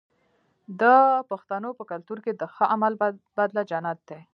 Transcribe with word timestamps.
د 0.81 0.83
پښتنو 1.29 1.69
په 1.79 1.83
کلتور 1.91 2.17
کې 2.25 2.31
د 2.35 2.41
ښه 2.53 2.65
عمل 2.73 2.93
بدله 3.37 3.61
جنت 3.69 3.99
دی. 4.09 4.21